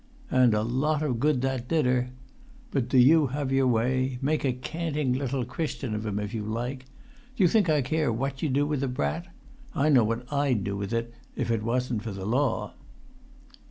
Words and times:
"And 0.31 0.55
a 0.55 0.63
lot 0.63 1.03
of 1.03 1.19
good 1.19 1.43
that 1.43 1.67
did 1.67 1.85
her... 1.85 2.09
but 2.71 2.89
do 2.89 2.97
you 2.97 3.27
have 3.27 3.51
your 3.51 3.67
way. 3.67 4.17
Make 4.19 4.43
a 4.43 4.51
canting 4.51 5.13
little 5.13 5.45
Christian 5.45 5.93
of 5.93 6.07
him 6.07 6.17
if 6.17 6.33
you 6.33 6.41
like. 6.43 6.85
Do 7.35 7.43
you 7.43 7.47
think 7.47 7.69
I 7.69 7.83
care 7.83 8.11
what 8.11 8.41
you 8.41 8.49
do 8.49 8.65
with 8.65 8.79
the 8.79 8.87
brat? 8.87 9.27
I 9.75 9.89
know 9.89 10.03
what 10.03 10.25
I'd 10.33 10.63
do 10.63 10.75
with 10.75 10.91
it, 10.91 11.13
if 11.35 11.49
that 11.49 11.61
wasn't 11.61 12.01
for 12.01 12.13
the 12.13 12.25
law!" 12.25 12.73